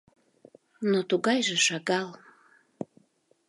[0.91, 2.09] Но тугайже шагал.